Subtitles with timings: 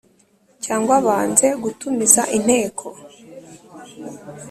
[0.63, 2.85] Cyangwa banze gutumiza inteko